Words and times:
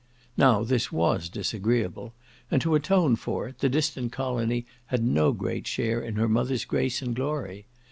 Now, 0.35 0.63
this 0.63 0.91
was 0.91 1.29
disagreeable; 1.29 2.15
and 2.49 2.59
to 2.63 2.73
atone 2.73 3.15
for 3.15 3.47
it, 3.47 3.59
the 3.59 3.69
distant 3.69 4.11
colony 4.11 4.65
had 4.87 5.03
no 5.03 5.31
great 5.31 5.67
share 5.67 6.01
in 6.01 6.15
her 6.15 6.27
mother's 6.27 6.65
grace 6.65 7.03
and 7.03 7.15
glory. 7.15 7.67